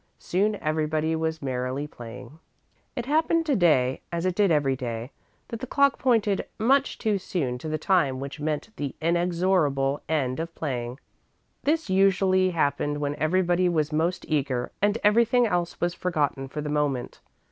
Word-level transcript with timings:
Soon 0.17 0.55
everybody 0.55 1.15
was 1.15 1.43
merrily 1.43 1.85
playing. 1.85 2.39
It 2.95 3.05
happened 3.05 3.45
to 3.45 3.55
day, 3.55 4.01
as 4.11 4.25
it 4.25 4.33
did 4.33 4.49
every 4.49 4.75
day, 4.75 5.11
that 5.49 5.59
the 5.59 5.67
clock 5.67 5.99
pointed 5.99 6.47
much 6.57 6.97
too 6.97 7.19
soon 7.19 7.59
to 7.59 7.69
the 7.69 7.77
time 7.77 8.19
which 8.19 8.39
meant 8.39 8.75
the 8.77 8.95
inexorable 8.99 10.01
end 10.09 10.39
of 10.39 10.55
playing. 10.55 10.99
This 11.65 11.87
usually 11.91 12.49
happened 12.49 12.97
when 12.99 13.13
everybody 13.17 13.69
was 13.69 13.93
most 13.93 14.25
eager 14.27 14.71
and 14.81 14.97
everything 15.03 15.45
else 15.45 15.79
was 15.79 15.93
forgotten 15.93 16.47
for 16.47 16.61
the 16.61 16.69
moment. 16.69 17.19